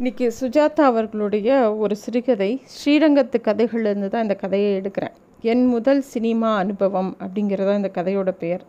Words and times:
இன்றைக்கி 0.00 0.26
சுஜாதா 0.38 0.82
அவர்களுடைய 0.88 1.50
ஒரு 1.82 1.94
சிறுகதை 2.00 2.48
ஸ்ரீரங்கத்து 2.72 3.38
கதைகள்லேருந்து 3.46 4.08
தான் 4.14 4.24
இந்த 4.24 4.34
கதையை 4.42 4.70
எடுக்கிறேன். 4.80 5.14
என் 5.52 5.62
முதல் 5.74 6.02
சினிமா 6.10 6.50
அனுபவம் 6.62 7.08
அப்படிங்கிறதா 7.24 7.74
இந்த 7.78 7.90
கதையோட 7.94 8.30
பெயர். 8.42 8.64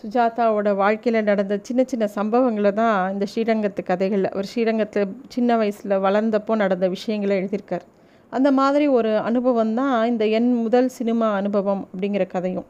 சுஜாதாவோட 0.00 0.68
வாழ்க்கையில் 0.80 1.18
நடந்த 1.28 1.58
சின்ன 1.68 1.80
சின்ன 1.92 2.08
சம்பவங்களை 2.16 2.72
தான் 2.80 2.96
இந்த 3.14 3.26
ஸ்ரீரங்கத்து 3.32 3.82
கதைகள் 3.90 4.24
அவர் 4.32 4.48
ஸ்ரீரங்கத்தில் 4.52 5.12
சின்ன 5.34 5.58
வயசில் 5.60 5.94
வளர்ந்தப்போ 6.06 6.56
நடந்த 6.64 6.88
விஷயங்களை 6.96 7.36
எழுதியிருக்கார். 7.40 7.84
அந்த 8.32 8.50
மாதிரி 8.60 8.88
ஒரு 8.98 9.12
அனுபவம் 9.28 9.74
தான் 9.80 9.96
இந்த 10.12 10.26
என் 10.38 10.52
முதல் 10.64 10.90
சினிமா 10.98 11.28
அனுபவம் 11.40 11.84
அப்படிங்கிற 11.90 12.26
கதையும். 12.36 12.66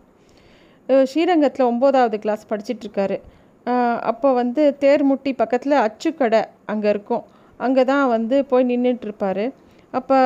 ஸ்ரீரங்கத்தில் 1.12 1.70
ஒம்போதாவது 1.72 2.18
கிளாஸ் 2.26 2.50
படிச்சிட்ருக்காரு 2.50 3.18
அப்போ 4.12 4.28
வந்து 4.42 4.64
தேர்முட்டி 4.84 5.32
பக்கத்தில் 5.40 5.82
அச்சுக்கடை 5.86 6.42
அங்கே 6.72 6.90
இருக்கும். 6.94 7.24
அங்கே 7.60 7.82
தான் 7.84 8.06
வந்து 8.08 8.36
போய் 8.46 8.68
நின்றுட்டுருப்பாரு 8.70 9.44
அப்போ 9.94 10.16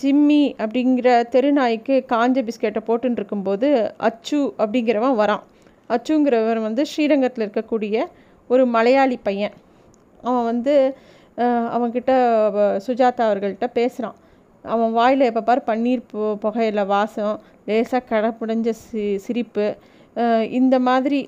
ஜிம்மி 0.00 0.42
அப்படிங்கிற 0.60 1.08
தெருநாய்க்கு 1.32 1.94
காஞ்ச 2.12 2.42
பிஸ்கெட்டை 2.46 2.82
போட்டுன்னு 2.86 3.18
இருக்கும்போது 3.18 3.68
அச்சு 4.08 4.38
அப்படிங்கிறவன் 4.58 5.16
வரான். 5.20 5.42
அச்சுங்கிறவன் 5.90 6.60
வந்து 6.62 6.82
ஸ்ரீரங்கத்தில் 6.86 7.44
இருக்கக்கூடிய 7.46 7.96
ஒரு 8.50 8.62
மலையாளி 8.72 9.16
பையன். 9.22 9.54
அவன் 10.22 10.44
வந்து 10.44 10.74
அஹ், 11.38 11.68
அவன்கிட்ட 11.74 12.12
சுஜாதா 12.84 13.22
அவர்கள்ட்ட 13.26 13.66
பேசுகிறான் 13.74 14.16
அவன் 14.64 14.92
வாயில் 14.92 15.28
எப்போ 15.28 15.42
பார் 15.42 15.66
பன்னீர் 15.66 16.02
பு 16.10 16.20
புகையில 16.42 16.82
வாசம் 16.88 17.34
லேசாக 17.66 18.08
கடப்புடைஞ்ச 18.10 18.70
சி 18.80 19.02
சிரிப்பு. 19.24 19.66
இந்த 20.50 20.76
மாதிரி 20.78 21.18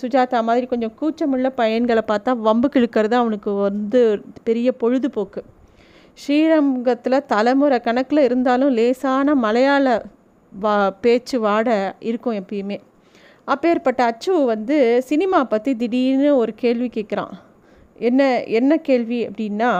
சுஜாதா 0.00 0.38
மாதிரி 0.42 0.66
கொஞ்சம் 0.66 0.94
கூச்சமுள்ள 1.00 1.48
பையன்களை 1.56 2.02
பார்த்தா 2.08 2.32
வம்பு 2.38 2.68
கிழக்கிறது 2.74 3.14
அவனுக்கு 3.14 3.52
வந்து 3.52 4.00
பெரிய 4.44 4.68
பொழுதுபோக்கு. 4.72 5.42
ஸ்ரீரங்கத்தில் 6.14 7.26
தலைமுறை 7.26 7.78
கணக்கில் 7.80 8.26
இருந்தாலும் 8.28 8.74
லேசான 8.78 9.34
மலையாள 9.34 9.86
வா 10.52 10.74
பேச்சு 11.00 11.36
வாட 11.46 11.68
இருக்கும் 12.00 12.38
எப்பயுமே. 12.42 12.78
அப்பேற்பட்ட 13.48 14.00
அச்சு 14.02 14.32
வந்து 14.44 14.76
சினிமா 15.02 15.40
பற்றி 15.44 15.72
திடீர்னு 15.76 16.30
ஒரு 16.36 16.54
கேள்வி 16.54 16.88
கேட்குறான் 16.94 17.34
என்ன 17.98 18.22
என்ன 18.58 18.72
கேள்வி 18.88 19.20
அப்படின்னா 19.28 19.72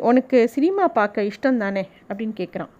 உனக்கு 0.00 0.38
சினிமா 0.48 0.88
பார்க்க 0.88 1.30
இஷ்டம் 1.30 1.56
தானே 1.56 1.82
அப்படின்னு 2.08 2.34
கேட்குறான் 2.40 2.72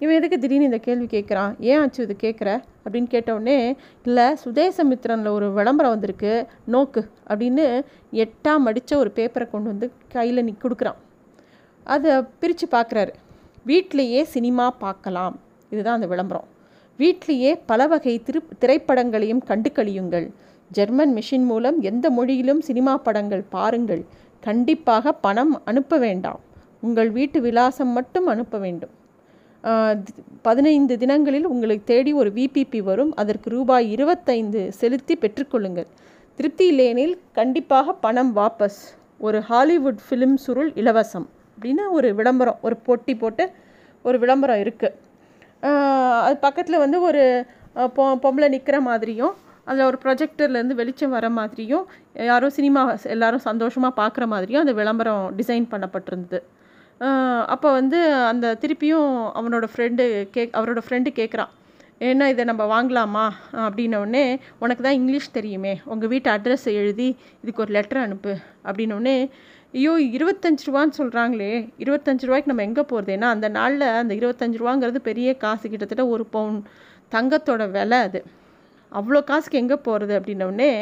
இவன் 0.00 0.14
எதுக்கு 0.14 0.38
திடீர்னு 0.38 0.64
இந்த 0.64 0.78
கேள்வி 0.78 1.04
கேட்குறான் 1.04 1.54
ஏன் 1.60 1.78
ஆச்சு 1.80 2.02
இது 2.02 2.16
கேட்குற 2.22 2.62
அப்படின்னு 2.84 3.06
கேட்டவுடனே 3.06 3.76
இல்லை 4.04 4.24
சுதேசமித்ரனில் 4.44 5.28
ஒரு 5.28 5.52
விளம்பரம் 5.52 5.92
வந்திருக்கு. 5.92 6.46
நோக்கு. 6.64 7.10
அப்படின்னு 7.28 7.84
எட்டாம் 8.12 8.64
அடித்த 8.64 8.98
ஒரு 8.98 9.10
பேப்பரை 9.14 9.50
கொண்டு 9.50 9.68
வந்து 9.68 9.92
கையில் 10.08 10.44
நீ 10.44 10.54
கொடுக்குறான். 10.62 10.98
அதை 11.84 12.22
பிரித்து 12.40 12.66
பார்க்குறாரு 12.70 13.12
வீட்டிலையே 13.66 14.22
சினிமா 14.22 14.70
பார்க்கலாம் 14.70 15.38
இதுதான் 15.70 15.94
அந்த 15.94 16.06
விளம்பரம். 16.06 16.46
வீட்டிலேயே 16.96 17.56
பல 17.56 17.86
வகை 17.86 18.22
திரு 18.22 18.40
திரைப்படங்களையும் 18.60 19.44
கண்டு 19.44 19.70
கழியுங்கள் 19.70 20.26
ஜெர்மன் 20.70 21.14
மிஷின் 21.14 21.44
மூலம் 21.44 21.80
எந்த 21.80 22.10
மொழியிலும் 22.10 22.60
சினிமா 22.60 22.96
படங்கள் 22.96 23.44
பாருங்கள். 23.50 24.04
கண்டிப்பாக 24.40 25.12
பணம் 25.12 25.60
அனுப்ப 25.64 25.98
வேண்டாம். 25.98 26.40
உங்கள் 26.80 27.10
வீட்டு 27.10 27.40
விலாசம் 27.40 27.88
மட்டும் 27.88 28.26
அனுப்ப 28.26 28.58
வேண்டும். 28.58 28.98
பதினைந்து 30.46 30.94
தினங்களில் 31.02 31.48
உங்களுக்கு 31.52 31.84
தேடி 31.92 32.12
ஒரு 32.20 32.30
விபிபி 32.38 32.80
வரும். 32.88 33.12
அதற்கு 33.22 33.48
ரூபாய் 33.56 33.86
இருபத்தைந்து 33.94 34.62
செலுத்தி 34.80 35.14
பெற்றுக்கொள்ளுங்கள். 35.22 35.88
திருப்தி 36.38 36.66
இல்லையெனில் 36.72 37.14
கண்டிப்பாக 37.38 37.94
பணம் 38.04 38.32
வாபஸ். 38.38 38.80
ஒரு 39.26 39.38
ஹாலிவுட் 39.50 40.00
ஃபிலிம் 40.06 40.38
சுருள் 40.44 40.70
இலவசம் 40.82 41.26
அப்படின்னு 41.54 41.84
ஒரு 41.96 42.08
விளம்பரம் 42.18 42.60
ஒரு 42.66 42.76
போட்டி 42.86 43.14
போட்டு 43.22 43.44
ஒரு 44.04 44.16
விளம்பரம் 44.22 44.60
இருக்குது 44.64 44.96
அது 46.26 46.36
பக்கத்தில் 46.44 46.82
வந்து 46.82 46.98
ஒரு 47.08 47.22
பொ 47.96 48.04
பொம்பளை 48.22 48.48
நிற்கிற 48.54 48.76
மாதிரியும் 48.86 49.34
அதில் 49.66 49.88
ஒரு 49.88 49.98
ப்ரொஜெக்டர்லேருந்து 50.04 50.78
வெளிச்சம் 50.80 51.14
வர 51.16 51.26
மாதிரியும் 51.38 51.84
யாரும் 52.30 52.54
சினிமா 52.58 52.82
எல்லாரும் 53.14 53.44
சந்தோஷமாக 53.48 53.92
பார்க்குற 54.00 54.26
மாதிரியும் 54.34 54.62
அந்த 54.64 54.74
விளம்பரம் 54.80 55.24
டிசைன் 55.40 55.66
பண்ணப்பட்டிருந்தது. 55.72 56.40
அப்போ 57.52 57.68
வந்து 57.78 57.98
அந்த 58.30 58.46
திருப்பியும் 58.62 59.12
அவனோட 59.38 59.66
ஃப்ரெண்டு 59.72 60.04
கேக் 60.34 60.56
அவரோட 60.58 60.80
ஃப்ரெண்டு 60.86 61.10
கேட்குறான் 61.18 61.52
என்ன 62.10 62.28
இதை 62.32 62.42
நம்ம 62.50 62.64
வாங்கலாமா? 62.74 63.24
அப்படின்னோடனே 63.66 64.24
உனக்கு 64.64 64.82
தான் 64.86 64.98
இங்கிலீஷ் 64.98 65.28
தெரியுமே. 65.38 65.72
உங்கள் 65.92 66.10
வீட்டு 66.12 66.28
அட்ரஸ் 66.34 66.66
எழுதி 66.80 67.08
இதுக்கு 67.42 67.62
ஒரு 67.64 67.72
லெட்டர் 67.76 68.00
அனுப்பு. 68.04 68.32
அப்படின்னோடனே 68.66 69.16
ஐயோ 69.78 69.92
இருபத்தஞ்சு 70.16 70.64
ரூபான்னு 70.68 70.98
சொல்கிறாங்களே 71.00 71.50
இருபத்தஞ்சு 71.84 72.26
ரூபாய்க்கு 72.28 72.52
நம்ம 72.52 72.64
எங்கே 72.68 72.84
போகிறது 72.92 73.12
ஏன்னா 73.16 73.28
அந்த 73.34 73.48
நாளில் 73.58 73.86
அந்த 74.02 74.14
இருபத்தஞ்சு 74.20 74.60
ரூபாங்கிறது 74.62 75.00
பெரிய 75.10 75.36
காசு 75.44 75.64
கிட்டத்தட்ட 75.72 76.06
ஒரு 76.14 76.26
பவுன் 76.36 76.58
தங்கத்தோட 77.12 77.62
விலை 77.76 78.00
அது. 78.08 78.22
அவ்வளோ 78.92 79.22
காசுக்கு 79.30 79.62
எங்கே 79.64 79.78
போகிறது 79.88 80.14
அப்படின்னோடனே 80.20 80.72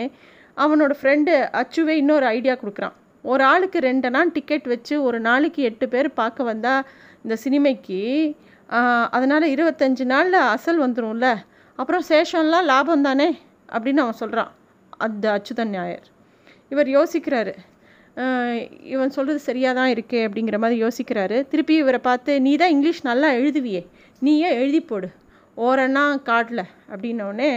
அவனோட 0.56 0.92
ஃப்ரெண்டு 1.00 1.32
அச்சுவே 1.60 1.94
இன்னொரு 2.02 2.26
ஐடியா 2.36 2.56
கொடுக்குறான். 2.62 2.96
ஒரு 3.24 3.42
ஆளுக்கு 3.44 3.78
ரெண்டு 3.88 4.08
நாள் 4.14 4.34
டிக்கெட் 4.36 4.66
வச்சு 4.72 4.94
ஒரு 5.02 5.18
நாளைக்கு 5.20 5.60
எட்டு 5.68 5.86
பேர் 5.88 6.08
பார்க்க 6.20 6.50
வந்தால் 6.50 6.86
இந்த 7.24 7.36
சினிமைக்கு 7.44 8.00
அதனால் 9.16 9.52
இருபத்தஞ்சி 9.54 10.04
நாளில் 10.12 10.38
அசல் 10.54 10.82
வந்துரும்ல. 10.84 11.28
அப்புறம் 11.78 12.04
சேஷம்லாம் 12.10 12.68
லாபம் 12.72 13.06
தானே? 13.08 13.28
அப்படின்னு 13.74 14.04
அவன் 14.04 14.20
சொல்கிறான் 14.22 14.52
அந்த 15.06 15.24
அச்சுதன் 15.36 15.74
நாயர் 15.76 16.06
இவர் 16.72 16.88
யோசிக்கிறாரு. 16.96 17.52
இவன் 18.94 19.14
சொல்கிறது 19.16 19.40
சரியாக 19.48 19.76
தான் 19.78 19.92
இருக்கே 19.94 20.20
அப்படிங்கிற 20.26 20.56
மாதிரி 20.62 20.76
யோசிக்கிறாரு. 20.84 21.36
திருப்பி 21.50 21.74
இவரை 21.82 22.00
பார்த்து 22.08 22.32
நீ 22.46 22.52
தான் 22.62 22.74
இங்கிலீஷ் 22.76 23.02
நல்லா 23.10 23.28
எழுதுவியே. 23.40 23.82
நீயே 24.22 24.50
எழுதி 24.62 24.80
போடு. 24.90 25.08
ஓரண்ணா 25.56 26.04
காட்டில். 26.30 26.64
அப்படின்னோடனே 26.92 27.50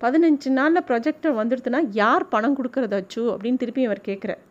பதினஞ்சு 0.00 0.50
நாளில் 0.58 0.86
ப்ரொஜெக்டர் 0.88 1.38
வந்துடுதுன்னா 1.40 1.80
யார் 2.02 2.24
பணம் 2.34 2.56
கொடுக்குறதாச்சு 2.58 3.22
அப்படின்னு 3.32 3.60
திருப்பி 3.62 3.82
இவர் 3.88 4.06
கேட்குறார் 4.08 4.42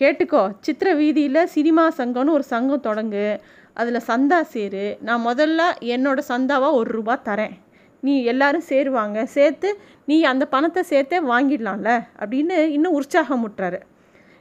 கேட்டுக்கோ. 0.00 0.52
சித்திர 0.60 0.94
வீதியில் 0.94 1.46
சினிமா 1.46 1.88
சங்கம்னு 1.96 2.30
ஒரு 2.30 2.42
சங்கம் 2.42 2.82
தொடங்கு. 2.82 3.40
அதில் 3.74 4.00
சந்தா 4.06 4.40
சேரு. 4.40 4.96
நான் 5.00 5.26
முதல்ல 5.26 5.62
என்னோடய 5.80 6.20
சந்தாவாக 6.28 6.72
ஒரு 6.72 6.90
ரூபா 6.92 7.20
தரேன். 7.24 7.52
நீ 8.00 8.24
எல்லாரும் 8.24 8.62
சேருவாங்க. 8.68 9.22
சேர்த்து 9.22 9.78
நீ 10.06 10.22
அந்த 10.22 10.46
பணத்தை 10.46 10.82
சேர்த்தே 10.82 11.20
வாங்கிடலாம்ல? 11.20 12.02
அப்படின்னு 12.18 12.58
இன்னும் 12.58 12.92
உற்சாகம் 12.92 13.48
முட்டுறாரு. 13.48 13.80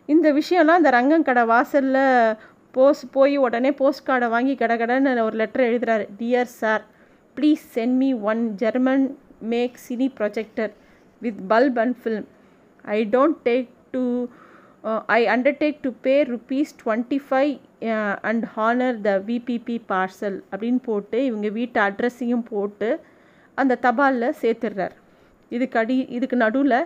இந்த 0.05 0.33
விஷயம்லாம் 0.33 0.79
அந்த 0.79 0.89
ரங்கங்கடை 0.89 1.45
வாசலில் 1.45 2.35
போஸ்ட் 2.71 3.11
போய் 3.11 3.37
உடனே 3.37 3.71
போஸ்ட் 3.71 4.07
கார்டை 4.07 4.29
வாங்கி 4.29 4.55
கட 4.55 4.77
கடைன்னு 4.77 5.21
ஒரு 5.21 5.35
லெட்டர் 5.35 5.65
எழுதுறாரு. 5.65 6.07
Dear 6.19 6.49
sir 6.61 6.85
please 7.35 7.63
send 7.73 7.95
me 7.95 8.13
one 8.13 8.55
German 8.55 9.17
make 9.39 9.75
cine 9.89 10.11
projector 10.17 10.71
with 11.21 11.39
bulb 11.49 11.79
and 11.79 11.95
film 12.03 12.25
I 12.83 13.07
don't 13.11 13.35
take 13.45 13.67
to 13.91 14.25
I 15.17 15.19
undertake 15.33 15.77
to 15.85 15.89
pay 16.05 16.13
rupees 16.31 16.71
twenty 16.81 17.17
five 17.27 17.51
and 18.29 18.43
honour 18.55 18.97
the 19.05 19.11
VPP 19.27 19.77
parcel 19.91 20.37
அப்படின்னு 20.51 20.81
போட்டு 20.87 21.17
இவங்க 21.29 21.49
வீட்டு 21.57 21.79
அட்ரஸையும் 21.85 22.45
போட்டு 22.49 22.89
அந்த 23.57 23.77
தபாலில் 23.85 24.37
சேர்த்துடுறார். 24.41 24.95
இதுக்கு 25.51 25.79
அடி 25.81 25.97
இதுக்கு 26.17 26.37
நடுவில் 26.43 26.79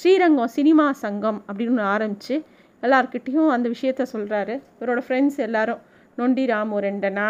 ஸ்ரீரங்கம் 0.00 0.52
சினிமா 0.58 0.86
சங்கம் 1.04 1.40
அப்படின்னு 1.48 1.74
ஒன்று 1.74 1.92
ஆரம்பித்து 1.94 2.36
எல்லார்கிட்டேயும் 2.82 3.50
அந்த 3.56 3.66
விஷயத்த 3.74 4.06
சொல்கிறாரு 4.14 4.54
இவரோட 4.78 5.00
ஃப்ரெண்ட்ஸ் 5.06 5.38
எல்லாரும் 5.46 5.82
நொண்டி 6.18 6.44
ராமு 6.52 6.78
ரெண்டனா 6.86 7.28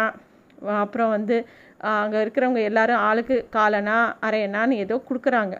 அப்புறம் 0.83 1.11
வந்து 1.15 1.37
அங்கே 1.91 2.19
இருக்கிறவங்க 2.25 2.61
எல்லாரும் 2.69 3.03
ஆளுக்கு 3.09 3.35
காலனா 3.57 3.97
அரையனான்னு 4.27 4.79
ஏதோ 4.83 4.95
கொடுக்குறாங்க. 5.09 5.55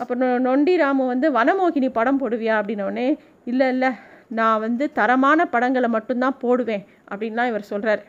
அப்புறம் 0.00 0.22
நொண்டி 0.46 0.74
ராமு 0.82 1.02
வந்து 1.12 1.26
வனமோகினி 1.36 1.88
படம் 1.98 2.20
போடுவியா? 2.22 2.54
அப்படின்னோடனே 2.60 3.06
இல்லை 3.46 3.68
இல்லை 3.68 3.90
நான் 4.30 4.60
வந்து 4.60 4.84
தரமான 4.92 5.46
படங்களை 5.46 5.88
மட்டும்தான் 5.88 6.40
போடுவேன் 6.40 6.84
அப்படின்லாம் 7.10 7.50
இவர் 7.50 7.70
சொல்கிறாரு 7.70 8.02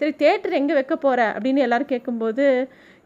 சரி 0.00 0.12
தேட்டர் 0.22 0.58
எங்கே 0.58 0.74
வைக்க 0.74 0.94
போகிற 0.96 1.20
அப்படின்னு 1.34 1.64
எல்லோரும் 1.64 1.92
கேட்கும்போது 1.92 2.44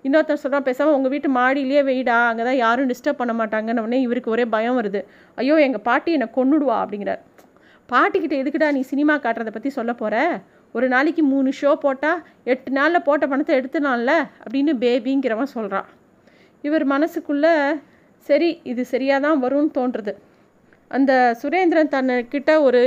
இன்னொருத்தர் 0.04 0.40
சொல்கிறான் 0.42 0.66
பேசாமல் 0.66 0.96
உங்கள் 0.96 1.10
வீட்டு 1.10 1.28
மாடியிலேயே 1.36 1.82
வெயிடா 1.82 2.16
அங்கே 2.30 2.44
தான் 2.44 2.58
யாரும் 2.64 2.90
டிஸ்டர்ப் 2.90 3.20
பண்ண 3.20 3.32
மாட்டாங்கன்னு 3.32 3.84
உடனே 3.84 4.00
இவருக்கு 4.00 4.30
ஒரே 4.30 4.44
பயம் 4.44 4.78
வருது. 4.80 5.00
ஐயோ 5.38 5.54
எங்கள் 5.58 5.82
பாட்டி 5.82 6.10
என்னை 6.12 6.28
கொன்னுடுவா 6.36 6.76
அப்படிங்கிறார். 6.82 7.22
பாட்டிக்கிட்ட 7.88 8.34
எதுக்குடா 8.42 8.68
நீ 8.72 8.82
சினிமா 8.82 9.14
காட்டுறதை 9.16 9.52
பற்றி 9.52 9.70
சொல்ல 9.70 9.92
போகிற 9.92 10.16
ஒரு 10.74 10.86
நாளைக்கு 10.88 11.22
மூணு 11.22 11.50
ஷோ 11.60 11.72
போட்டால் 11.74 12.20
எட்டு 12.44 12.70
நாளில் 12.70 13.04
போட்ட 13.04 13.24
பணத்தை 13.26 13.54
எடுத்துனால 13.60 14.10
அப்படின்னு 14.44 14.72
பேபிங்கிறவன் 14.82 15.52
சொல்கிறான் 15.56 15.88
இவர் 16.64 16.84
மனசுக்குள்ளே 16.86 17.54
சரி 18.26 18.48
இது 18.62 18.82
சரியாக 18.84 19.20
தான் 19.26 19.42
வரும்னு 19.42 19.72
தோன்றுறது 19.74 20.12
அந்த 20.90 21.12
சுரேந்திரன் 21.42 21.92
தன்கிட்ட 21.94 22.52
ஒரு 22.68 22.82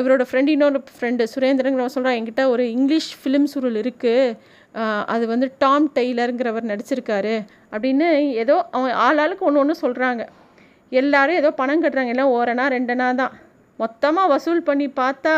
இவரோட 0.00 0.22
ஃப்ரெண்ட் 0.28 0.50
இன்னொரு 0.54 0.78
ஃப்ரெண்டு 0.96 1.24
சுரேந்திரங்கிறவன் 1.34 1.94
சொல்கிறான் 1.96 2.16
என்கிட்ட 2.18 2.44
ஒரு 2.54 2.64
இங்கிலீஷ் 2.76 3.10
ஃபிலிம் 3.20 3.48
சுருள் 3.52 3.78
இருக்குது 3.82 4.34
அது 5.12 5.24
வந்து 5.32 5.46
டாம் 5.62 5.86
டெய்லருங்கிறவர் 5.96 6.70
நடிச்சிருக்காரு. 6.70 7.34
அப்படின்னு 7.74 8.08
ஏதோ 8.42 8.54
அவன் 8.76 8.96
ஆள் 9.04 9.20
ஆளுக்கு 9.22 9.46
ஒன்று 9.48 9.62
ஒன்று 9.62 9.74
சொல்கிறாங்க 9.84 10.22
எல்லாரும் 10.92 11.38
ஏதோ 11.40 11.50
பணம் 11.60 11.82
கட்டுறாங்க. 11.84 12.12
எல்லாம் 12.14 12.32
ஓரணா 12.38 12.64
ரெண்டனா 12.74 13.06
தான். 13.20 13.32
மொத்தமாக 13.78 14.30
வசூல் 14.34 14.66
பண்ணி 14.68 14.86
பார்த்தா 15.00 15.34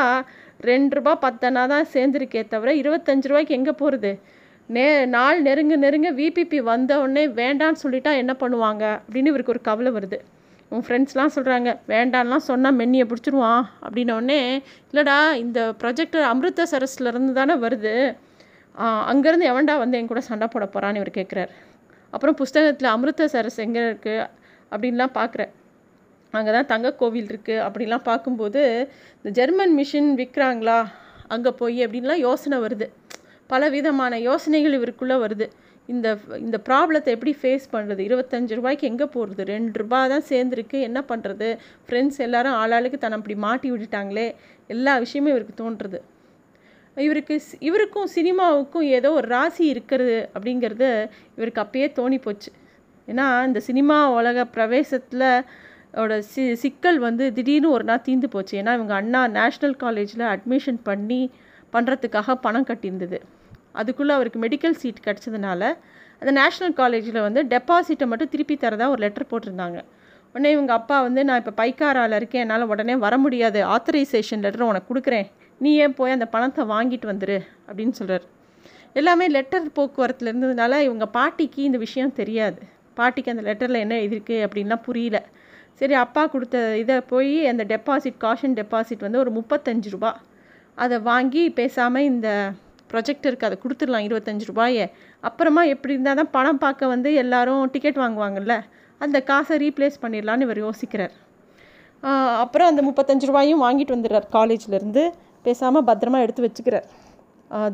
ரெண்டு 0.71 0.97
ரூபா 0.99 1.13
பத்தனா 1.27 1.63
தான் 1.75 1.87
சேர்ந்துருக்கே 1.95 2.43
தவிர 2.55 2.73
இருபத்தஞ்சு 2.81 3.31
ரூபாய்க்கு 3.31 3.59
எங்கே 3.59 3.75
போகிறது 3.83 4.13
நே 4.77 4.87
நாள் 5.15 5.39
நெருங்க 5.47 5.75
நெருங்க 5.85 6.09
விபிபி 6.19 6.59
வந்தவுடனே 6.73 7.25
வேண்டான்னு 7.41 7.83
சொல்லிட்டா 7.85 8.13
என்ன 8.23 8.33
பண்ணுவாங்க? 8.43 8.85
அப்படின்னு 9.05 9.33
இவருக்கு 9.33 9.55
ஒரு 9.55 9.63
கவலை 9.69 9.93
வருது. 9.99 10.19
உன் 10.73 10.85
ஃப்ரெண்ட்ஸ்லாம் 10.87 11.35
சொல்கிறாங்க 11.37 11.71
வேண்டான்லாம் 11.93 12.47
சொன்னால் 12.49 12.77
மென்னியை 12.81 13.05
பிடிச்சிருவான். 13.11 13.63
அப்படின்னோடனே 13.85 14.41
இல்லைடா 14.91 15.19
இந்த 15.45 15.61
ப்ரொஜெக்டர் 15.83 16.27
அமிர்தசரஸ்லேருந்து 16.33 17.33
தானே 17.41 17.55
வருது. 17.65 17.95
அங்கேருந்து 19.11 19.47
எவன்டா 19.53 19.75
வந்து 19.83 19.99
என் 19.99 20.11
கூட 20.11 20.21
சண்டை 20.31 20.47
போட 20.55 20.65
போகிறான்னு 20.75 21.01
இவர் 21.01 21.17
கேட்குறாரு 21.19 21.55
அப்புறம் 22.13 22.37
புஸ்தகத்தில் 22.41 22.91
அமிர்தசரஸ் 22.97 23.59
எங்கே 23.65 23.81
இருக்குது 23.89 24.27
அப்படின்லாம் 24.73 25.15
பார்க்குறேன் 25.21 25.53
அங்கே 26.35 26.51
தான் 26.57 26.69
தங்க 26.73 26.89
கோவில் 27.01 27.31
இருக்குது 27.33 27.63
அப்படிலாம் 27.67 28.07
பார்க்கும்போது 28.11 28.63
இந்த 29.19 29.31
ஜெர்மன் 29.39 29.75
மிஷின் 29.79 30.11
விற்கிறாங்களா 30.21 30.79
அங்கே 31.35 31.51
போய் 31.61 31.81
அப்படின்லாம் 31.87 32.23
யோசனை 32.27 32.59
வருது. 32.65 32.87
பல 33.53 33.63
விதமான 33.77 34.19
யோசனைகள் 34.29 34.77
இவருக்குள்ளே 34.79 35.17
வருது. 35.25 35.47
இந்த 35.89 36.09
இந்த 36.45 36.57
ப்ராப்ளத்தை 36.69 37.11
எப்படி 37.17 37.33
ஃபேஸ் 37.41 37.67
பண்ணுறது 37.75 38.01
இருபத்தஞ்சி 38.09 38.57
ரூபாய்க்கு 38.59 38.89
எங்கே 38.91 39.07
போகிறது 39.15 39.43
ரெண்டு 39.53 39.79
ரூபா 39.83 40.01
தான் 40.13 40.27
சேர்ந்துருக்கு. 40.31 40.79
என்ன 40.89 41.01
பண்ணுறது 41.11 41.49
ஃப்ரெண்ட்ஸ் 41.87 42.21
எல்லாரும் 42.27 42.57
ஆளாளுக்கு 42.63 42.99
தன்னை 43.03 43.19
அப்படி 43.21 43.37
மாட்டி 43.47 43.69
விட்டுட்டாங்களே. 43.73 44.27
எல்லா 44.75 44.95
விஷயமும் 45.05 45.33
இவருக்கு 45.35 45.55
தோன்றுறது. 45.63 46.01
இவருக்கு 46.97 47.35
இவருக்கும் 47.69 48.09
சினிமாவுக்கும் 48.17 48.87
ஏதோ 48.99 49.09
ஒரு 49.19 49.29
ராசி 49.35 49.65
இருக்கிறது 49.75 50.17
அப்படிங்கிறது 50.35 50.91
இவருக்கு 51.39 51.63
அப்பயே 51.65 51.89
தோணி 51.99 52.19
போச்சு 52.27 52.51
ஏன்னா 53.09 53.27
இந்த 53.49 53.61
சினிமா 53.69 53.97
உலக 54.19 54.39
பிரவேசத்தில் 54.55 55.29
ஓட 56.01 56.17
சி 56.33 56.43
சிக்கல் 56.63 56.99
வந்து 57.07 57.25
திடீர்னு 57.37 57.69
ஒரு 57.77 57.85
நாள் 57.91 58.05
தீர்ந்து 58.09 58.29
போச்சு. 58.35 58.55
ஏன்னா 58.61 58.73
இவங்க 58.79 58.95
அண்ணா 59.01 59.21
நேஷ்னல் 59.39 59.77
காலேஜில் 59.85 60.25
அட்மிஷன் 60.35 60.81
பண்ணி 60.89 61.21
பண்ணுறதுக்காக 61.75 62.35
பணம் 62.47 62.69
கட்டியிருந்தது. 62.69 63.19
அதுக்குள்ளே 63.73 64.15
அவருக்கு 64.15 64.41
மெடிக்கல் 64.41 64.77
சீட் 64.81 65.05
கிடச்சதுனால 65.05 65.63
அந்த 66.21 66.31
நேஷ்னல் 66.41 66.73
காலேஜில் 66.73 67.21
வந்து 67.21 67.43
டெபாசிட்டை 67.45 68.07
மட்டும் 68.07 68.29
திருப்பி 68.29 68.55
தரதா 68.55 68.89
ஒரு 68.89 69.01
லெட்டர் 69.05 69.31
போட்டிருந்தாங்க. 69.31 69.79
உடனே 70.33 70.51
இவங்க 70.53 70.73
அப்பா 70.73 71.03
வந்து 71.03 71.25
நான் 71.25 71.45
இப்போ 71.45 71.53
பைக்காரால் 71.63 72.15
இருக்கேன் 72.15 72.41
என்னால் 72.41 72.63
உடனே 72.63 72.97
வர 72.97 73.19
முடியாது. 73.19 73.61
ஆத்தரைசேஷன் 73.67 74.43
லெட்டர் 74.47 74.63
உனக்கு 74.63 74.91
கொடுக்குறேன். 74.95 75.29
நீ 75.59 75.77
ஏன் 75.77 75.95
போய் 75.95 76.11
அந்த 76.11 76.27
பணத்தை 76.27 76.65
வாங்கிட்டு 76.65 77.07
வந்துரு? 77.13 77.39
அப்படின்னு 77.69 77.91
சொல்கிறார் 77.91 78.27
எல்லாமே 78.93 79.29
லெட்டர் 79.29 79.73
போக்குவரத்தில் 79.73 80.31
இருந்ததுனால 80.33 80.81
இவங்க 80.81 81.07
பாட்டிக்கு 81.07 81.63
இந்த 81.63 81.79
விஷயம் 81.79 82.13
தெரியாது. 82.13 82.61
பாட்டிக்கு 82.95 83.31
அந்த 83.31 83.43
லெட்டரில் 83.49 83.83
என்ன 83.85 83.95
எழுதிருக்கு 83.95 84.37
அப்படின்லாம் 84.47 84.85
புரியல. 84.85 85.19
சரி 85.75 85.95
அப்பா 85.95 86.27
கொடுத்த 86.27 86.77
இதை 86.77 87.01
போய் 87.01 87.47
அந்த 87.47 87.65
டெபாசிட் 87.65 88.19
காஷன் 88.25 88.57
டெபாசிட் 88.61 89.05
வந்து 89.07 89.19
ஒரு 89.19 89.33
முப்பத்தஞ்சு 89.33 89.91
ரூபா. 89.91 90.21
அதை 90.75 90.99
வாங்கி 90.99 91.51
பேசாமல் 91.51 92.03
இந்த 92.03 92.29
ப்ரொஜெக்டருக்கு 92.93 93.49
அதை 93.49 93.57
கொடுத்துடலாம் 93.63 94.05
இருபத்தஞ்சி 94.09 94.47
ரூபாயை. 94.51 94.85
அப்புறமா 95.29 95.63
எப்படி 95.75 95.95
இருந்தால் 95.97 96.19
தான் 96.21 96.31
பணம் 96.37 96.61
பார்க்க 96.65 96.93
வந்து 96.95 97.11
எல்லாரும் 97.23 97.63
டிக்கெட் 97.75 98.01
வாங்குவாங்கல்ல 98.03 98.55
அந்த 99.01 99.17
காசை 99.31 99.57
ரீப்ளேஸ் 99.65 100.03
பண்ணிடலான்னு 100.05 100.47
இவர் 100.47 100.61
யோசிக்கிறார். 100.67 101.15
அப்புறம் 102.43 102.71
அந்த 102.71 102.83
முப்பத்தஞ்சு 102.89 103.29
ரூபாயும் 103.31 103.63
வாங்கிட்டு 103.67 103.95
வந்துடுறார் 103.97 104.27
காலேஜ்லேருந்து 104.37 105.05
பேசாமல் 105.47 105.87
பத்திரமா 105.91 106.19
எடுத்து 106.25 106.45
வச்சுக்கிறார். 106.47 106.89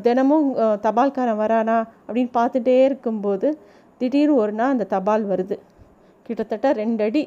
தினமும் 0.05 0.47
தபால்காரன் 0.85 1.39
வரானா 1.43 1.77
அப்படின்னு 2.07 2.31
பார்த்துட்டே 2.37 2.75
இருக்கும்போது 2.89 3.47
திடீர்னு 4.01 4.35
ஒரு 4.43 4.53
நாள் 4.59 4.73
அந்த 4.75 4.87
தபால் 4.93 5.25
வருது. 5.31 5.57
கிட்டத்தட்ட 6.27 6.67
ரெண்டடி 6.81 7.23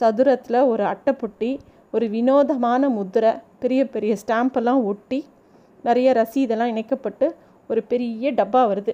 சதுரத்தில் 0.00 0.58
ஒரு 0.72 0.84
அட்டைப்பொட்டி 0.92 1.50
ஒரு 1.96 2.06
வினோதமான 2.14 2.88
முதிரை 2.96 3.32
பெரிய 3.62 3.80
பெரிய 3.94 4.12
ஸ்டாம்பெல்லாம் 4.22 4.80
ஒட்டி 4.90 5.18
நிறைய 5.86 6.08
ரசீதெல்லாம் 6.20 6.72
இணைக்கப்பட்டு 6.74 7.26
ஒரு 7.70 7.80
பெரிய 7.90 8.32
டப்பா 8.38 8.62
வருது. 8.70 8.92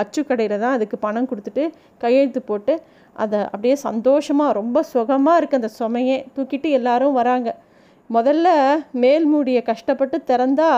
அச்சுக்கடையில் 0.00 0.60
தான் 0.62 0.74
அதுக்கு 0.76 0.96
பணம் 1.04 1.28
கொடுத்துட்டு 1.30 1.64
கையெழுத்து 2.02 2.40
போட்டு 2.50 2.74
அதை 3.22 3.38
அப்படியே 3.52 3.76
சந்தோஷமாக 3.88 4.56
ரொம்ப 4.58 4.82
சுகமாக 4.92 5.38
இருக்குது 5.40 5.60
அந்த 5.60 5.70
சுமையே 5.78 6.16
தூக்கிட்டு 6.36 6.68
எல்லாரும் 6.78 7.16
வராங்க. 7.20 7.48
முதல்ல 8.10 8.48
மேல் 9.02 9.26
மூடியை 9.32 9.62
கஷ்டப்பட்டு 9.70 10.18
திறந்தா 10.30 10.70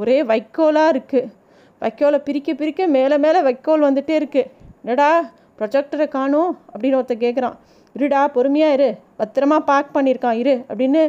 ஒரே 0.00 0.18
வைக்கோலாக 0.30 0.92
இருக்குது 0.94 1.30
வைக்கோலை 1.82 2.18
பிரிக்க 2.26 2.50
பிரிக்க 2.60 2.86
மேலே 2.96 3.16
மேலே 3.24 3.40
வைக்கோல் 3.48 3.86
வந்துகிட்டே 3.88 4.14
இருக்குது 4.20 4.48
என்னடா 4.82 5.08
ப்ரொஜெக்டரை 5.58 6.06
காணும் 6.16 6.50
அப்படின்னு 6.72 6.98
ஒருத்தர் 7.00 7.24
கேட்குறான் 7.24 7.56
இருடா 7.96 8.20
பொறுமையாக 8.36 8.76
இரு. 8.76 8.88
பத்திரமா 9.20 9.56
பேக் 9.70 9.94
பண்ணியிருக்கான் 9.96 10.38
இரு 10.42 10.54
அப்படின்னு 10.70 11.02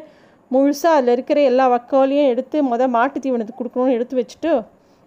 முழுசாக 0.51 0.95
அதில் 0.95 1.13
இருக்கிற 1.13 1.39
எல்லா 1.41 1.65
வக்கோலையும் 1.69 2.29
எடுத்து 2.29 2.57
மொதல் 2.63 2.89
மாட்டு 2.89 3.17
தீவனத்துக்கு 3.19 3.61
கொடுக்கணும்னு 3.61 3.97
எடுத்து 3.97 4.15
வச்சுட்டு 4.19 4.51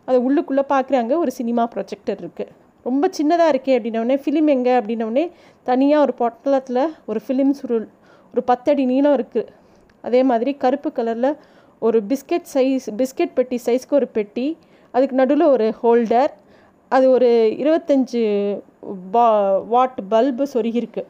அதை 0.08 0.18
உள்ளுக்குள்ளே 0.20 0.64
பார்க்குறாங்க 0.68 1.12
ஒரு 1.16 1.30
சினிமா 1.30 1.64
ப்ரொஜெக்டர் 1.74 2.20
இருக்குது 2.20 2.52
ரொம்ப 2.86 3.04
சின்னதாக 3.16 3.52
இருக்கே 3.52 3.74
அப்படின்னோடனே 3.76 4.16
ஃபிலிம் 4.22 4.48
எங்கே 4.48 4.72
அப்படின்னோடனே 4.72 5.24
தனியாக 5.66 6.04
ஒரு 6.04 6.14
பொட்டலத்தில் 6.18 6.82
ஒரு 7.04 7.20
ஃபிலிம் 7.26 7.52
சுருள் 7.52 7.86
ஒரு 8.34 8.42
பத்தடி 8.44 8.84
நீளம் 8.84 9.14
இருக்குது 9.14 9.50
அதே 10.04 10.20
மாதிரி 10.22 10.52
கருப்பு 10.56 10.90
கலரில் 10.90 11.30
ஒரு 11.82 11.98
பிஸ்கெட் 12.08 12.48
சைஸ் 12.54 12.86
பிஸ்கெட் 12.96 13.34
பெட்டி 13.34 13.56
சைஸ்க்கு 13.66 13.94
ஒரு 13.94 14.08
பெட்டி 14.08 14.46
அதுக்கு 14.94 15.14
நடுவில் 15.14 15.46
ஒரு 15.46 15.66
ஹோல்டர் 15.82 16.32
அது 16.92 17.06
ஒரு 17.10 17.28
இருபத்தஞ்சி 17.62 18.22
பா 19.12 19.26
வாட் 19.68 20.00
பல்பு 20.08 20.44
சொருகிருக்கு 20.54 21.02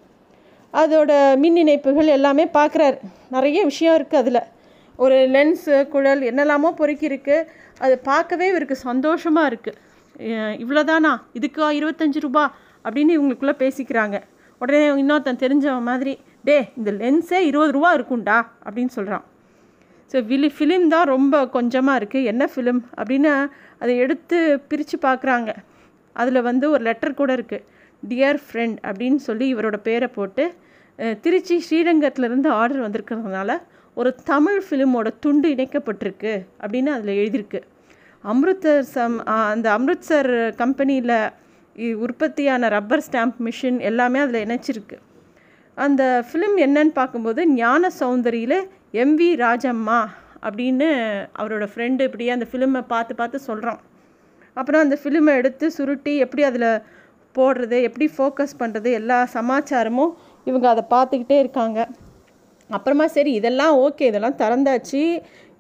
அதோட 0.81 1.13
மின் 1.43 1.59
இணைப்புகள் 1.63 2.09
எல்லாமே 2.17 2.45
பார்க்குறாரு. 2.59 2.97
நிறைய 3.35 3.59
விஷயம் 3.71 3.97
இருக்குது 3.99 4.21
அதில். 4.23 4.43
ஒரு 5.05 5.17
லென்ஸு 5.35 5.77
குழல் 5.93 6.23
என்னெல்லாமோ 6.31 6.71
பொறுக்கியிருக்கு 6.81 7.37
அது 7.85 7.95
பார்க்கவே 8.11 8.47
இவருக்கு 8.53 8.77
சந்தோஷமாக 8.89 9.51
இருக்குது 9.51 9.81
இவ்வளோதானா 10.63 11.13
இதுக்கா 11.39 11.69
இருபத்தஞ்சி 11.79 12.21
ரூபா? 12.27 12.45
அப்படின்னு 12.85 13.13
இவங்களுக்குள்ளே 13.17 13.55
பேசிக்கிறாங்க. 13.63 14.17
உடனே 14.61 14.81
இன்னொருத்தன் 15.03 15.43
தெரிஞ்சவன் 15.45 15.89
மாதிரி 15.91 16.13
டே 16.49 16.57
இந்த 16.79 16.91
லென்ஸே 17.01 17.39
இருபது 17.51 17.73
ரூபா 17.77 17.91
இருக்கும்டா 17.97 18.39
அப்படின்னு 18.67 18.93
சொல்கிறான் 18.97 19.25
ஸோ 20.11 20.19
விலி 20.31 20.51
ஃபிலிம் 20.57 20.87
தான் 20.95 21.09
ரொம்ப 21.15 21.35
கொஞ்சமாக 21.57 22.01
இருக்குது 22.01 22.29
என்ன 22.33 22.45
ஃபிலிம் 22.53 22.83
அப்படின்னு 22.99 23.31
அதை 23.83 23.93
எடுத்து 24.05 24.39
பிரித்து 24.71 24.97
பார்க்குறாங்க. 25.07 25.51
அதில் 26.17 26.47
வந்து 26.49 26.67
ஒரு 26.75 26.83
லெட்டர் 26.89 27.19
கூட 27.21 27.31
இருக்குது 27.39 27.65
டியர் 28.09 28.39
ஃப்ரெண்ட் 28.45 28.79
அப்படின்னு 28.89 29.21
சொல்லி 29.29 29.47
இவரோட 29.55 29.77
பேரை 29.83 30.09
போட்டு 30.09 30.45
திருச்சி 31.25 31.57
ஸ்ரீரங்கத்திலேருந்து 31.67 32.49
ஆர்டர் 32.61 32.85
வந்திருக்கிறதுனால 32.87 33.57
ஒரு 33.95 34.11
தமிழ் 34.25 34.61
ஃபிலிமோட 34.67 35.09
துண்டு 35.21 35.49
இணைக்கப்பட்டிருக்கு 35.55 36.33
அப்படின்னு 36.63 36.91
அதில் 36.97 37.19
எழுதியிருக்கு. 37.21 37.61
அம்ருத்சர் 38.25 38.85
சம் 38.95 39.17
அந்த 39.25 39.67
அம்ருத்சர் 39.79 40.31
கம்பெனியில் 40.57 41.17
உற்பத்தியான 42.05 42.69
ரப்பர் 42.69 43.05
ஸ்டாம்ப் 43.07 43.39
மிஷின் 43.47 43.79
எல்லாமே 43.91 44.19
அதில் 44.19 44.45
இணைச்சிருக்கு. 44.47 44.97
அந்த 45.75 46.03
ஃபிலிம் 46.27 46.57
என்னன்னு 46.67 46.93
பார்க்கும்போது 47.01 47.41
ஞான 47.53 47.91
சௌந்தரியில் 48.01 48.59
எம்வி 49.03 49.31
ராஜம்மா 49.45 50.01
அப்படின்னு 50.47 50.89
அவரோட 51.41 51.65
ஃப்ரெண்டு 51.73 52.07
இப்படியே 52.09 52.31
அந்த 52.31 52.47
ஃபிலிமை 52.51 52.83
பார்த்து 52.87 53.15
பார்த்து 53.15 53.39
சொல்கிறான் 53.49 53.81
அப்புறம் 54.57 54.83
அந்த 54.83 54.97
ஃபிலிமை 55.03 55.33
எடுத்து 55.41 55.67
சுருட்டி 55.71 56.13
எப்படி 56.25 56.43
அதில் 56.43 56.69
போடுறது 57.39 57.79
எப்படி 57.89 58.07
ஃபோக்கஸ் 58.17 58.59
பண்ணுறது 58.63 58.91
எல்லா 59.01 59.19
சமாச்சாரமும் 59.37 60.13
இவங்க 60.49 60.67
அதை 60.73 60.85
பார்த்துக்கிட்டே 60.95 61.39
இருக்காங்க. 61.43 61.81
அப்புறமா 62.71 63.07
சரி 63.17 63.33
இதெல்லாம் 63.41 63.75
ஓகே 63.87 64.05
இதெல்லாம் 64.11 64.41
திறந்தாச்சு. 64.43 65.03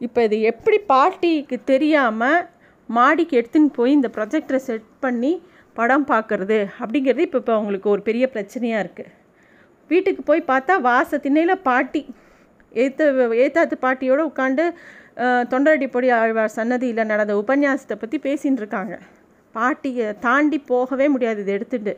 இப்போ 0.07 0.21
இது 0.29 0.37
எப்படி 0.51 0.79
பார்ட்டிக்கு 0.93 1.57
தெரியாமல் 1.73 2.41
மாடிக்கு 2.89 3.35
எடுத்துன்னு 3.41 3.71
போய் 3.79 3.97
இந்த 3.99 4.09
ப்ரொஜெக்டரை 4.17 4.61
செட் 4.69 4.89
பண்ணி 5.05 5.33
படம் 5.79 6.09
பார்க்குறது 6.11 6.59
அப்படிங்கிறது 6.83 7.23
இப்போ 7.27 7.39
இப்போ 7.43 7.53
அவங்களுக்கு 7.59 7.89
ஒரு 7.95 8.03
பெரிய 8.09 8.25
பிரச்சனையாக 8.35 8.83
இருக்குது 8.85 9.13
வீட்டுக்கு 9.91 10.23
போய் 10.29 10.49
பார்த்தா 10.51 10.75
வாச 10.91 11.19
திண்ணையில் 11.25 11.63
பாட்டி 11.69 12.03
ஏத்த 12.85 13.09
ஏத்தாத்து 13.45 13.77
பாட்டியோடு 13.85 14.23
உட்காந்து 14.31 14.65
தொண்டரடி 15.51 15.87
பொடி 15.95 16.09
ஆழ்வார் 16.19 16.57
சன்னதியில் 16.59 17.11
நடந்த 17.13 17.35
உபன்யாசத்தை 17.43 17.97
பற்றி 17.99 18.19
பேசின்னு 18.27 18.61
இருக்காங்க. 18.63 18.95
பாட்டியை 19.57 20.07
தாண்டி 20.27 20.59
போகவே 20.71 21.07
முடியாது 21.15 21.41
இதை 21.45 21.53
எடுத்துட்டு. 21.59 21.95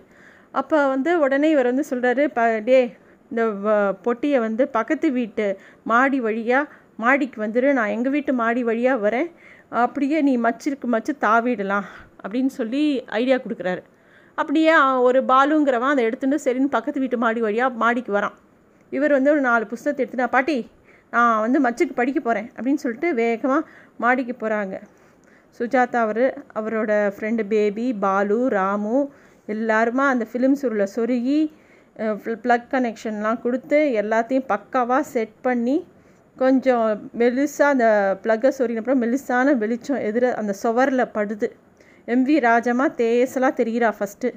அப்போ 0.61 0.79
வந்து 0.95 1.11
உடனே 1.25 1.49
இவர் 1.55 1.71
வந்து 1.71 1.85
சொல்கிறாரு 1.91 2.25
ப 2.37 2.43
டே 2.69 2.79
இந்த 3.31 3.43
பொட்டியை 4.05 4.39
வந்து 4.47 4.65
பக்கத்து 4.77 5.07
வீட்டு 5.19 5.47
மாடி 5.91 6.19
வழியாக 6.27 6.71
மாடிக்கு 7.03 7.39
வந்துடு 7.45 7.69
நான் 7.79 7.95
எங்கள் 7.97 8.15
வீட்டு 8.17 8.33
மாடி 8.43 8.63
வழியாக 8.71 9.03
வரேன். 9.07 9.29
அப்படியே 9.85 10.19
நீ 10.29 10.35
மச்சிருக்கு 10.47 10.89
மச்சு 10.95 11.13
தாவிடலாம் 11.27 11.87
அப்படின்னு 12.23 12.53
சொல்லி 12.61 12.83
ஐடியா 13.21 13.37
கொடுக்குறாரு. 13.45 13.83
அப்படியே 14.39 14.73
ஒரு 15.09 15.21
பாலுங்கிறவன் 15.31 15.93
அதை 15.95 16.03
எடுத்துகிட்டு 16.09 16.45
சரின்னு 16.47 16.75
பக்கத்து 16.77 17.03
வீட்டு 17.05 17.19
மாடி 17.25 17.41
வழியாக 17.47 17.79
மாடிக்கு 17.83 18.13
வரான். 18.19 18.37
இவர் 18.93 19.17
வந்து 19.17 19.31
ஒரு 19.35 19.43
நாலு 19.49 19.65
புஸ்தகத்தை 19.73 20.03
எடுத்துனா 20.05 20.29
பாட்டி 20.35 20.57
நான் 21.15 21.43
வந்து 21.45 21.59
மச்சுக்கு 21.65 21.95
படிக்க 22.01 22.21
போகிறேன் 22.21 22.49
அப்படின்னு 22.57 22.83
சொல்லிட்டு 22.85 23.09
வேகமாக 23.21 23.69
மாடிக்கு 24.05 24.35
போகிறாங்க 24.43 24.77
சுஜாதா 25.59 25.99
அவர் 26.07 26.25
அவரோட 26.59 26.93
ஃப்ரெண்டு 27.17 27.43
பேபி 27.53 27.87
பாலு 28.05 28.39
ராமு 28.57 28.97
எல்லாருமா 29.49 30.05
அந்த 30.13 30.25
ஃபிலிம் 30.31 30.57
சுருளை 30.63 30.87
சொருகி 30.95 31.41
ப்ளக் 32.45 32.71
கனெக்ஷன்லாம் 32.73 33.43
கொடுத்து 33.45 33.79
எல்லாத்தையும் 34.01 34.49
பக்காவாக 34.53 35.05
செட் 35.13 35.37
பண்ணி 35.47 35.77
கொஞ்சம் 36.37 36.87
மெலிசாக 37.21 37.75
அந்த 37.75 37.87
ப்ளக்கை 38.25 38.51
சொருகினப்புறம் 38.57 39.01
மெலிசான 39.05 39.55
வெளிச்சம் 39.63 40.03
எதிர 40.09 40.25
அந்த 40.41 40.53
சுவரில் 40.63 41.13
படுது. 41.15 41.49
எம்வி 42.09 42.37
ராஜமாக 42.47 42.91
தேசலாக 43.05 43.59
தெரிகிறா 43.61 43.91
ஃபஸ்ட்டு 43.99 44.29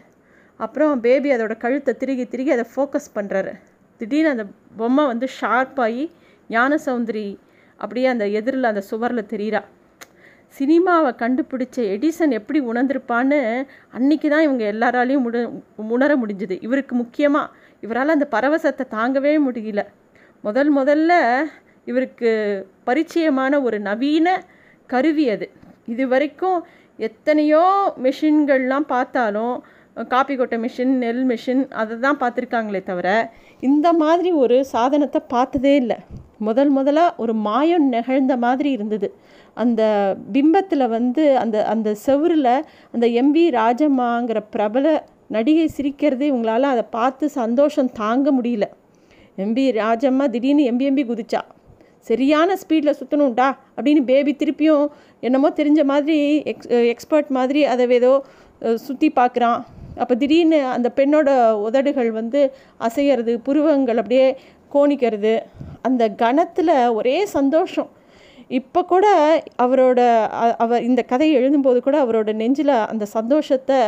அப்புறம் 0.59 1.01
பேபி 1.05 1.29
அதோட 1.33 1.55
கழுத்தை 1.63 1.93
திருகி 2.01 2.25
திருகி 2.31 2.51
அதை 2.55 2.65
ஃபோக்கஸ் 2.73 3.09
பண்ணுறாரு 3.17 3.51
திடீர்னு 4.01 4.31
அந்த 4.35 4.45
பொம்மை 4.79 5.03
வந்து 5.11 5.27
ஷார்ப்பாகி 5.39 6.05
ஞான 6.49 6.79
சௌந்தரி 6.85 7.27
அப்படியே 7.79 8.07
அந்த 8.13 8.25
எதிரில் 8.39 8.71
அந்த 8.71 8.81
சுவரில் 8.89 9.29
தெரிகிறா. 9.33 9.61
சினிமாவை 10.57 11.11
கண்டுபிடிச்ச 11.21 11.77
எடிசன் 11.95 12.33
எப்படி 12.39 12.59
உணர்ந்திருப்பான்னு 12.61 13.39
அன்றைக்கி 13.97 14.27
தான் 14.29 14.45
இவங்க 14.47 14.63
எல்லாராலையும் 14.73 15.25
முட 15.25 15.37
உணர 15.95 16.11
முடிஞ்சுது. 16.15 16.55
இவருக்கு 16.61 16.95
முக்கியமாக 16.95 17.53
இவரால் 17.81 18.15
அந்த 18.15 18.27
பரவசத்தை 18.31 18.85
தாங்கவே 18.97 19.33
முடியல. 19.47 19.83
முதல் 20.41 20.71
முதல்ல 20.75 21.11
இவருக்கு 21.85 22.31
பரிச்சயமான 22.85 23.61
ஒரு 23.61 23.79
நவீன 23.79 24.27
கருவி 24.89 25.29
அது. 25.29 25.47
இது 25.85 26.07
வரைக்கும் 26.07 26.59
எத்தனையோ 26.99 27.65
மெஷின்கள்லாம் 28.05 28.87
பார்த்தாலும் 28.95 29.55
காப்பி 30.13 30.33
கொட்டை 30.35 30.57
மிஷின் 30.63 30.93
நெல் 31.03 31.23
மிஷின் 31.31 31.61
அதை 31.81 31.95
தான் 32.05 32.19
பார்த்துருக்காங்களே 32.21 32.81
தவிர 32.89 33.07
இந்த 33.69 33.87
மாதிரி 34.01 34.29
ஒரு 34.43 34.57
சாதனத்தை 34.73 35.19
பார்த்ததே 35.33 35.73
இல்லை. 35.81 35.97
முதல் 36.47 36.71
முதலாக 36.77 37.15
ஒரு 37.23 37.33
மாயம் 37.47 37.85
நிகழ்ந்த 37.95 38.33
மாதிரி 38.45 38.69
இருந்தது. 38.77 39.07
அந்த 39.63 39.81
பிம்பத்தில் 40.35 40.85
வந்து 40.95 41.23
அந்த 41.43 41.57
அந்த 41.73 41.89
செவரில் 42.05 42.53
அந்த 42.93 43.05
எம்வி 43.21 43.45
ராஜம்மாங்கிற 43.59 44.41
பிரபல 44.55 44.85
நடிகை 45.35 45.65
சிரிக்கிறது 45.77 46.25
இவங்களால் 46.31 46.73
அதை 46.73 46.83
பார்த்து 46.97 47.25
சந்தோஷம் 47.41 47.93
தாங்க 48.01 48.31
முடியல. 48.37 48.67
எம்பி 49.45 49.65
ராஜம்மா 49.81 50.25
திடீர்னு 50.35 50.63
எம்பி 50.71 50.87
எம்பி 50.91 51.03
குதிச்சா 51.09 51.41
சரியான 52.07 52.55
ஸ்பீடில் 52.61 52.97
சுற்றணும்டா 52.99 53.47
அப்படின்னு 53.75 54.01
பேபி 54.09 54.31
திருப்பியும் 54.41 54.85
என்னமோ 55.27 55.49
தெரிஞ்ச 55.59 55.81
மாதிரி 55.91 56.17
எக்ஸ் 56.51 56.69
எக்ஸ்பர்ட் 56.93 57.29
மாதிரி 57.37 57.61
அதை 57.73 57.85
ஏதோ 57.99 58.11
சுற்றி 58.85 59.07
பார்க்குறான். 59.19 59.59
அப்போ 60.03 60.13
திடீர்னு 60.21 60.59
அந்த 60.75 60.87
பெண்ணோட 60.99 61.29
உதடுகள் 61.67 62.11
வந்து 62.19 62.41
அசையிறது 62.87 63.33
புருவங்கள் 63.47 64.01
அப்படியே 64.01 64.27
கோணிக்கிறது 64.73 65.33
அந்த 65.87 66.03
கணத்தில் 66.23 66.75
ஒரே 66.99 67.17
சந்தோஷம். 67.37 67.89
இப்போ 68.59 68.81
கூட 68.91 69.07
அவரோட 69.63 69.99
அவர் 70.63 70.85
இந்த 70.89 71.01
கதையை 71.11 71.33
எழுதும்போது 71.39 71.79
கூட 71.87 71.97
அவரோட 72.05 72.29
நெஞ்சில் 72.41 72.75
அந்த 72.91 73.05
சந்தோஷத்தை 73.17 73.79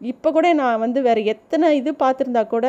இப்போ 0.00 0.28
கூட 0.36 0.48
நான் 0.60 0.82
வந்து 0.84 1.00
வேறு 1.06 1.22
எத்தனை 1.34 1.66
இது 1.80 1.90
பார்த்துருந்தா 2.02 2.42
கூட 2.54 2.66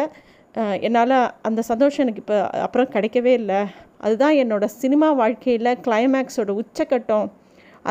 என்னால் 0.88 1.16
அந்த 1.48 1.62
சந்தோஷம் 1.70 2.04
எனக்கு 2.06 2.22
இப்போ 2.24 2.38
அப்புறம் 2.66 2.90
கிடைக்கவே 2.96 3.34
இல்லை. 3.42 3.60
அதுதான் 4.06 4.36
என்னோடய 4.42 4.76
சினிமா 4.82 5.10
வாழ்க்கையில் 5.22 5.80
கிளைமேக்ஸோட 5.86 6.52
உச்சக்கட்டம். 6.62 7.28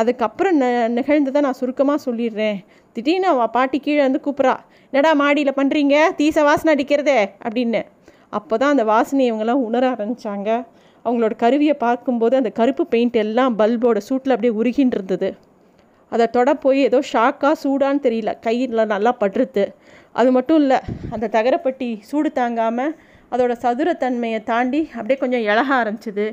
அதுக்கப்புறம் 0.01 0.57
ந 0.61 0.65
நிகழ்ந்ததை 0.97 1.39
நான் 1.45 1.57
சுருக்கமாக 1.61 1.99
சொல்லிடுறேன். 2.07 2.59
திடீர்னு 2.95 3.27
அவள் 3.33 3.53
பாட்டி 3.55 3.77
கீழே 3.85 4.01
வந்து 4.07 4.21
கூப்பிட்றா 4.25 4.55
என்னடா 4.93 5.11
மாடியில் 5.21 5.57
பண்ணுறீங்க 5.59 5.95
தீச 6.19 6.37
வாசனை 6.47 6.71
அடிக்கிறதே 6.75 7.19
அப்படின்னு. 7.45 7.81
அப்போ 8.37 8.55
தான் 8.61 8.73
அந்த 8.75 8.83
வாசனை 8.93 9.23
இவங்கெல்லாம் 9.29 9.63
உணர 9.67 9.83
ஆரம்பித்தாங்க 9.93 10.49
அவங்களோட 11.05 11.33
கருவியை 11.43 11.75
பார்க்கும்போது 11.85 12.35
அந்த 12.39 12.51
கருப்பு 12.59 12.83
பெயிண்ட் 12.93 13.17
எல்லாம் 13.23 13.55
பல்போட 13.61 13.99
சூட்டில் 14.07 14.33
அப்படியே 14.35 14.53
உருகின்னு 14.59 14.97
இருந்தது 14.97 15.29
அதை 16.11 16.25
தொட 16.35 16.49
போய் 16.63 16.79
ஏதோ 16.89 16.99
ஷாக்காக 17.11 17.55
சூடான்னு 17.63 18.03
தெரியல 18.05 18.31
கையில் 18.45 18.91
நல்லா 18.93 19.11
பட்டுருது 19.21 19.63
அது 20.19 20.29
மட்டும் 20.37 20.59
இல்லை 20.63 20.79
அந்த 21.13 21.29
தகரப்பட்டி 21.35 21.89
சூடு 22.09 22.29
தாங்காமல் 22.39 22.93
அதோட 23.33 23.53
சதுரத்தன்மையை 23.63 24.39
தாண்டி 24.49 24.81
அப்படியே 24.95 25.17
கொஞ்சம் 25.21 25.45
இழக 25.49 25.69
ஆரம்பிச்சிது. 25.81 26.25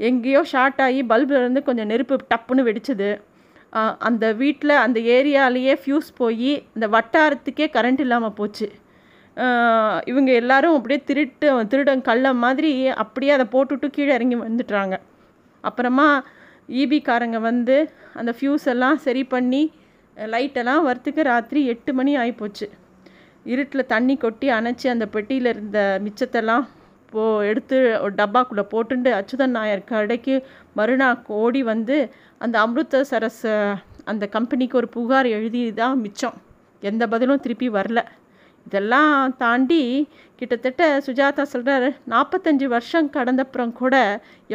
எங்கேயோ 0.00 0.40
ஷார்ட் 0.52 0.80
ஆகி 0.84 1.00
பல்புலேருந்து 1.10 1.62
கொஞ்சம் 1.66 1.90
நெருப்பு 1.92 2.16
டப்புன்னு 2.32 2.62
வெடிச்சுது. 2.68 3.10
அந்த 3.98 4.24
வீட்டில் 4.32 4.82
அந்த 4.84 4.98
ஏரியாலேயே 5.16 5.74
ஃப்யூஸ் 5.82 6.10
போய் 6.16 6.52
இந்த 6.74 6.86
வட்டாரத்துக்கே 6.88 7.66
கரண்ட் 7.76 8.00
இல்லாமல் 8.00 8.36
போச்சு. 8.38 8.66
இவங்க 10.04 10.30
எல்லாரும் 10.32 10.76
அப்படியே 10.76 11.00
திருட்டு 11.04 11.48
திருடன் 11.68 12.02
கள்ள 12.02 12.26
மாதிரி 12.34 12.70
அப்படியே 12.96 13.32
அதை 13.32 13.46
போட்டுவிட்டு 13.46 13.88
கீழே 13.90 14.12
இறங்கி 14.14 14.36
வந்துட்டுறாங்க 14.36 14.96
அப்புறமா 15.64 16.08
ஈபிக்காரங்க 16.74 17.38
வந்து 17.40 17.76
அந்த 18.14 18.30
ஃப்யூஸ் 18.38 18.66
எல்லாம் 18.68 18.96
சரி 18.96 19.24
பண்ணி 19.24 19.62
லைட்டெல்லாம் 20.16 20.86
வரத்துக்கு 20.86 21.22
ராத்திரி 21.22 21.60
எட்டு 21.66 21.92
மணி 21.92 22.12
ஆகிப்போச்சு 22.16 22.66
இருட்டில் 23.46 23.86
தண்ணி 23.86 24.14
கொட்டி 24.16 24.46
அணைச்சி 24.50 24.86
அந்த 24.88 25.06
பெட்டியில் 25.06 25.50
இருந்த 25.52 25.80
மிச்சத்தெல்லாம் 26.04 26.64
போ 27.12 27.24
எடுத்து 27.42 27.76
ஒரு 28.00 28.12
டப்பாக்குள்ளே 28.16 28.64
போட்டுண்டு 28.72 29.10
அச்சுதன் 29.10 29.50
நாயர் 29.50 29.84
கடைக்கு 29.84 30.34
மறுநாள் 30.74 31.20
ஓடி 31.36 31.62
வந்து 31.62 31.96
அந்த 32.40 32.56
அமிர்தசரஸ் 32.66 33.44
அந்த 34.10 34.24
கம்பெனிக்கு 34.36 34.78
ஒரு 34.80 34.88
புகார் 34.96 35.28
எழுதி 35.36 35.62
தான் 35.80 35.96
மிச்சம். 36.04 36.36
எந்த 36.82 37.02
பதிலும் 37.12 37.42
திருப்பி 37.44 37.68
வரல. 37.78 38.00
இதெல்லாம் 38.66 39.34
தாண்டி 39.42 39.82
கிட்டத்தட்ட 40.38 40.82
சுஜாதா 41.06 41.42
சொல்கிறார் 41.52 41.86
நாற்பத்தஞ்சு 42.12 42.66
வருஷம் 42.72 43.08
கடந்தப்புறம் 43.16 43.72
கூட 43.80 43.96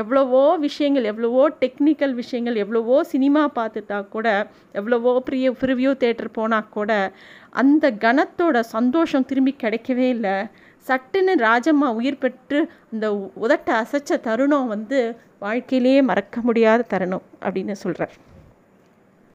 எவ்வளவோ 0.01 0.41
விஷயங்கள் 0.65 1.07
எவ்வளவோ 1.11 1.43
டெக்னிக்கல் 1.61 2.15
விஷயங்கள் 2.21 2.57
எவ்வளவோ 2.63 2.97
சினிமா 3.13 3.43
பார்த்துட்டா 3.59 4.00
கூட 4.15 4.27
எவ்வளவோ 4.79 5.13
ப்ரிய 5.29 5.53
ப்ரிவியூ 5.61 5.93
தேட்டர் 6.03 6.35
போனால் 6.39 6.69
கூட 6.77 6.91
அந்த 7.61 7.85
கணத்தோட 8.05 8.59
சந்தோஷம் 8.75 9.27
திரும்பி 9.31 9.55
கிடைக்கவே 9.63 10.09
இல்லை. 10.15 10.35
சட்டுன்னு 10.88 11.33
ராஜம்மா 11.41 11.88
உயிர் 11.95 12.17
பெற்று 12.17 12.59
அந்த 12.91 13.07
உதட்ட 13.41 13.69
அசைச்ச 13.81 14.19
தருணம் 14.21 14.67
வந்து 14.67 15.00
வாழ்க்கையிலேயே 15.39 16.01
மறக்க 16.01 16.41
முடியாத 16.41 16.85
தருணம் 16.88 17.25
அப்படின்னு 17.41 17.75
சொல்கிறார் 17.81 18.15